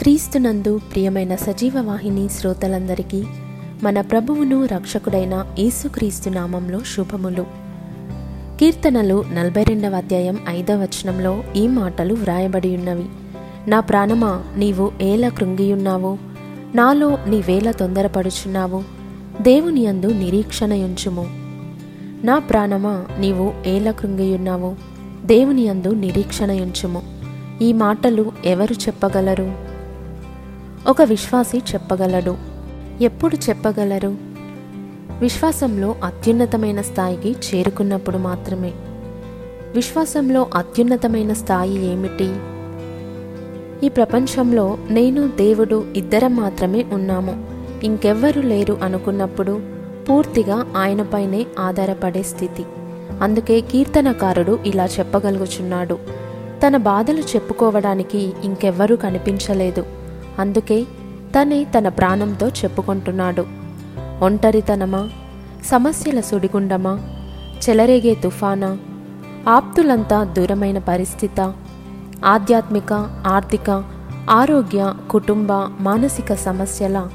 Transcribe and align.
క్రీస్తునందు 0.00 0.80
ప్రియమైన 0.92 1.34
సజీవ 1.34 1.72
వాహిని 1.80 2.28
శ్రోతలందరికీ 2.28 3.24
మన 3.82 4.00
ప్రభువును 4.00 4.64
రక్షకుడైన 4.64 5.46
యేసుక్రీస్తు 5.58 6.28
నామంలో 6.28 6.80
శుభములు. 6.80 7.46
కీర్తనలు 8.60 9.24
నలభై 9.32 9.64
రెండవ 9.64 9.96
అధ్యాయం 9.96 10.38
ఐదవ 10.48 10.74
వచనంలో 10.74 11.44
ఈ 11.56 11.66
మాటలు 11.66 12.14
వ్రాయబడి 12.14 12.76
ఉన్నవి 12.76 13.04
నా 13.68 13.80
ప్రాణమా 13.80 14.44
నీవు 14.56 14.92
ఏల 15.02 15.28
కృంగియున్నావు? 15.28 16.18
నాలో 16.74 17.18
నీవేల 17.26 17.70
తొందరపడుచున్నావు? 17.70 18.84
దేవుని 19.42 19.80
యందు 19.80 20.06
నిరీక్షణయుంచుము. 20.06 21.26
నా 22.24 22.38
ప్రాణమా 22.38 23.04
నీవు 23.18 23.52
ఏల 23.66 23.90
కృంగియున్నావు? 23.90 24.76
దేవుని 25.24 25.62
యందు 25.62 25.88
నిరీక్షణయుంచుము. 25.88 27.02
ఈ 27.62 27.72
మాటలు 27.72 28.32
ఎవరు 28.44 28.72
చెప్పగలరు? 28.72 29.69
ఒక 30.86 31.02
విశ్వాసి 31.02 31.58
చెప్పగలడు. 31.58 32.36
ఎప్పుడు 33.00 33.36
చెప్పగలరు? 33.36 34.16
విశ్వాసంలో 35.20 35.94
అత్యున్నతమైన 36.04 36.80
స్థాయికి 36.80 37.32
చేరుకున్నప్పుడు 37.32 38.18
మాత్రమే. 38.18 38.72
విశ్వాసంలో 39.74 40.46
అత్యున్నతమైన 40.54 41.32
స్థాయి 41.32 41.86
ఏమిటి? 41.86 42.36
ఈ 43.86 43.88
ప్రపంచంలో 43.88 44.78
నేను 44.90 45.28
దేవుడు 45.28 45.84
ఇద్దరం 45.96 46.36
మాత్రమే 46.36 46.86
ఉన్నాము. 46.92 47.46
ఇంకెవ్వరు 47.82 48.40
లేరు 48.40 48.78
అనుకున్నప్పుడు 48.82 49.60
పూర్తిగా 50.10 50.66
ఆయనపైనే 50.76 51.46
ఆధారపడే 51.58 52.22
స్థితి. 52.22 52.64
అందుకే 53.20 53.60
కీర్తనకారుడు 53.60 54.58
ఇలా 54.66 54.86
చెప్పగలుగుచున్నాడు. 54.86 55.98
తన 56.66 56.76
బాధలు 56.76 57.20
చెప్పుకోవడానికి 57.20 58.32
ఇంకెవ్వరూ 58.44 58.96
కనిపించలేదు. 58.96 59.99
అందుకే 60.38 60.84
తనే 61.38 61.64
తన 61.64 61.88
ప్రాణంతో 61.88 62.48
చెప్పుకుంటున్నాడు. 62.48 63.46
ఒంటరితనమా? 64.20 65.08
సమస్యల 65.64 66.20
సుడిగుండమా? 66.20 67.00
చెలరేగే 67.68 68.14
తుఫానా? 68.14 68.78
ఆప్తులంతా 69.48 70.24
దూరమైన 70.24 70.78
పరిస్థిత? 70.78 71.54
ఆధ్యాత్మిక 72.24 72.92
ఆర్థిక 73.26 73.84
ఆరోగ్య 74.30 74.94
కుటుంబ 75.10 75.52
మానసిక 75.80 76.34
సమస్యల? 76.34 77.08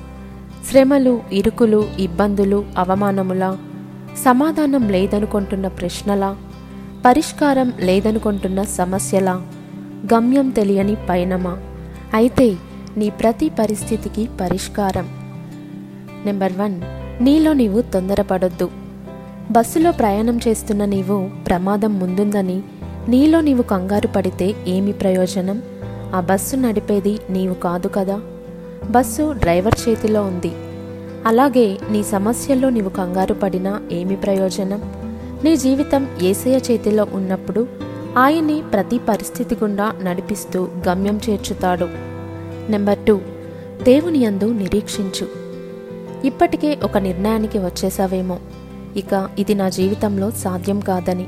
శ్రమలు 0.70 1.22
ఇరుకులు 1.32 1.86
ఇబ్బందులు 2.00 2.66
అవమానముల? 2.78 3.58
సమాధానం 4.26 4.90
లేదనుకుంటున్న 4.90 5.68
ప్రశ్నల? 5.68 6.36
పరిష్కారం 7.06 7.74
లేదనుకుంటున్న 7.80 8.64
సమస్యల? 8.64 9.42
గమ్యం 10.14 10.50
తెలియని 10.50 10.96
పయనమా? 11.10 11.58
అయితే 12.14 12.56
నీ 12.98 13.10
ప్రతి 13.10 13.50
పరిస్థితికి 13.50 14.30
పరిష్కారం. 14.42 15.10
నెంబర్ 16.26 16.54
వన్ 16.54 16.82
నీలో 17.24 17.54
నీవు 17.54 17.82
తొందరపడొద్దు. 17.82 18.70
బస్సులో 19.52 19.92
ప్రయాణం 19.92 20.40
చేస్తున్న 20.48 20.86
నీవు 20.86 21.30
ప్రమాదం 21.48 22.00
ముందుందని 22.00 22.62
నీలో 23.10 23.42
నీవు 23.42 23.62
కంగారు 23.62 24.08
పడితే 24.08 24.54
ఏమి 24.68 24.92
ప్రయోజనం? 24.92 25.62
ఆ 26.16 26.20
బస్సు 26.20 26.56
నడిపేది 26.56 27.20
నీవు 27.30 27.54
కాదు 27.54 27.88
కదా? 27.88 28.22
బస్సు 28.90 29.32
డ్రైవర్ 29.32 29.90
చేతిలో 29.90 30.24
ఉంది. 30.24 30.52
అలాగే 31.26 31.78
నీ 31.92 32.04
సమస్యల్లో 32.04 32.70
నీవు 32.70 32.90
కంగారు 32.90 33.34
పడినా 33.34 33.82
ఏమి 33.92 34.16
ప్రయోజనం? 34.16 34.82
నీ 35.44 35.58
జీవితం 35.58 36.08
ఏసయ 36.22 36.60
చేతిలో 36.72 37.08
ఉన్నప్పుడు 37.14 37.68
ఆయన్ని 38.18 38.62
ప్రతి 38.62 38.98
పరిస్థితి 38.98 39.56
గుండా 39.56 39.94
నడిపిస్తూ 40.04 40.68
గమ్యం 40.88 41.20
చేర్చుతాడు. 41.30 42.15
నెంబర్ 42.70 43.00
టూ 43.00 43.20
దేవుని 43.84 44.20
యందు 44.20 44.46
నిరీక్షించు. 44.46 45.28
ఇప్పటికే 46.26 46.80
ఒక 46.84 46.98
నిర్ణయానికి 46.98 47.58
వచ్చేసావేమో. 47.58 48.40
ఇక 48.98 49.30
ఇది 49.40 49.56
నా 49.56 49.70
జీవితంలో 49.70 50.32
సాధ్యం 50.32 50.80
కాదని. 50.80 51.28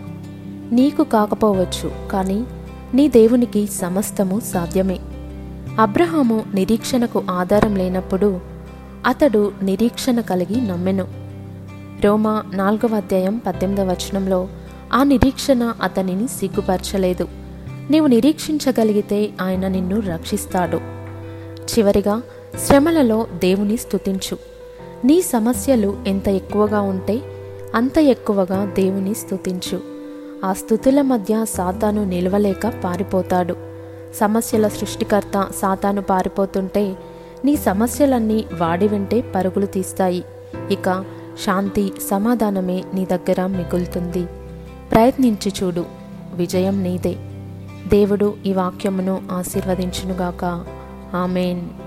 నీకు 0.71 1.03
కాకపోవచ్చు 1.03 1.91
కానీ 2.11 2.45
నీ 2.93 3.07
దేవునికి 3.07 3.67
సమస్తము 3.67 4.39
సాధ్యమే. 4.39 4.99
అబ్రహాము 5.79 6.43
నిరీక్షణకు 6.53 7.23
ఆధారం 7.29 7.75
లేనప్పుడు 7.75 8.39
అతడు 9.05 9.51
నిరీక్షణ 9.63 10.19
కలిగి 10.19 10.67
నమ్మెను. 10.67 11.07
రోమా 12.03 12.43
నాలుగవ 12.53 12.95
అధ్యాయం 12.95 13.41
పద్దెనిమిదవ 13.47 13.91
వచనంలో 13.91 14.47
ఆ 14.93 15.03
నిరీక్షణ 15.03 15.73
అతనిని 15.81 16.27
సిగ్గుపరచలేదు. 16.27 17.27
నీవు 17.91 18.07
నిరీక్షించగలిగితే 18.07 19.29
ఆయన 19.41 19.67
నిన్ను 19.67 19.99
రక్షిస్తాడు. 19.99 20.96
చివరిగా 21.77 22.21
శ్రమలలో 22.65 23.27
దేవుని 23.33 23.77
స్థుతించు 23.77 24.37
నీ 25.05 25.21
సమస్యలు 25.21 25.97
ఎంత 26.07 26.27
ఎక్కువగా 26.27 26.81
ఉంటే 26.81 27.21
అంత 27.75 27.97
ఎక్కువగా 27.97 28.65
దేవుని 28.65 29.13
స్థుతించు 29.13 29.79
ఆ 30.45 30.53
స్థుతుల 30.53 31.01
మధ్య 31.01 31.45
సాతాను 31.45 32.03
నిలవలేక 32.03 32.67
పారిపోతాడు. 32.83 33.55
సమస్యల 34.19 34.67
సృష్టికర్త 34.67 35.47
సాతాను 35.61 36.01
పారిపోతుంటే 36.01 36.95
నీ 37.45 37.55
సమస్యలన్నీ 37.55 38.45
వాడి 38.53 38.87
వెంటే 38.87 39.21
పరుగులు 39.35 39.65
తీస్తాయి. 39.65 40.23
ఇక 40.71 41.05
శాంతి 41.45 41.91
సమాధానమే 42.09 42.83
నీ 42.93 43.05
దగ్గర 43.05 43.45
మిగులుతుంది. 43.45 44.23
ప్రయత్నించి 44.91 45.53
చూడు 45.63 45.85
విజయం 46.33 46.83
నీదే. 46.83 47.15
దేవుడు 47.87 48.33
ఈ 48.45 48.53
వాక్యమును 48.53 49.21
ఆశీర్వదించునుగాక. 49.31 50.65
Amen. 51.13 51.86